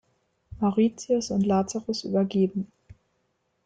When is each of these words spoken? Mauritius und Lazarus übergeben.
Mauritius 0.59 1.29
und 1.29 1.41
Lazarus 1.43 2.05
übergeben. 2.05 2.65